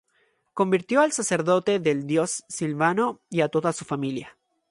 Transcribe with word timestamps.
Convirtió 0.55 1.01
al 1.01 1.11
sacerdote 1.11 1.77
del 1.77 2.07
dios 2.07 2.43
Silvano 2.49 3.21
y 3.29 3.41
a 3.41 3.49
toda 3.49 3.71
su 3.71 3.85
familia. 3.85 4.35